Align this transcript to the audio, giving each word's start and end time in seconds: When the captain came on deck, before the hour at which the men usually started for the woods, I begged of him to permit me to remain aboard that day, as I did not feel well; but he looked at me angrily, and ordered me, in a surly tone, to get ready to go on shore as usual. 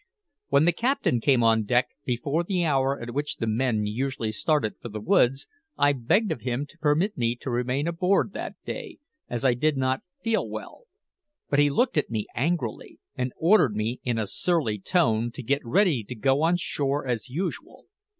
When 0.47 0.65
the 0.65 0.71
captain 0.71 1.21
came 1.21 1.43
on 1.43 1.61
deck, 1.65 1.89
before 2.05 2.43
the 2.43 2.65
hour 2.65 2.99
at 2.99 3.13
which 3.13 3.35
the 3.35 3.45
men 3.45 3.85
usually 3.85 4.31
started 4.31 4.73
for 4.81 4.89
the 4.89 4.99
woods, 4.99 5.45
I 5.77 5.93
begged 5.93 6.31
of 6.31 6.41
him 6.41 6.65
to 6.69 6.77
permit 6.79 7.15
me 7.19 7.35
to 7.35 7.51
remain 7.51 7.87
aboard 7.87 8.33
that 8.33 8.55
day, 8.65 8.97
as 9.29 9.45
I 9.45 9.53
did 9.53 9.77
not 9.77 10.01
feel 10.23 10.49
well; 10.49 10.85
but 11.51 11.59
he 11.59 11.69
looked 11.69 11.99
at 11.99 12.09
me 12.09 12.25
angrily, 12.33 12.97
and 13.15 13.31
ordered 13.37 13.75
me, 13.75 13.99
in 14.03 14.17
a 14.17 14.25
surly 14.25 14.79
tone, 14.79 15.29
to 15.33 15.43
get 15.43 15.63
ready 15.63 16.03
to 16.05 16.15
go 16.15 16.41
on 16.41 16.55
shore 16.55 17.05
as 17.05 17.29
usual. 17.29 17.85